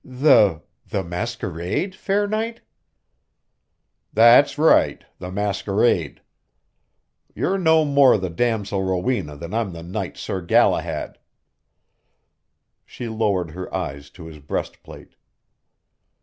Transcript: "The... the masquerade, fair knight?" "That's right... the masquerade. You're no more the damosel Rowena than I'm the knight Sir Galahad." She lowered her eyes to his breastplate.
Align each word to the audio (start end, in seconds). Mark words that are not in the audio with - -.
"The... 0.03 0.63
the 0.89 1.03
masquerade, 1.03 1.93
fair 1.93 2.25
knight?" 2.25 2.61
"That's 4.11 4.57
right... 4.57 5.03
the 5.19 5.29
masquerade. 5.31 6.23
You're 7.35 7.59
no 7.59 7.85
more 7.85 8.17
the 8.17 8.31
damosel 8.31 8.81
Rowena 8.83 9.35
than 9.35 9.53
I'm 9.53 9.73
the 9.73 9.83
knight 9.83 10.17
Sir 10.17 10.41
Galahad." 10.41 11.19
She 12.83 13.07
lowered 13.09 13.51
her 13.51 13.71
eyes 13.71 14.09
to 14.17 14.25
his 14.25 14.39
breastplate. 14.39 15.13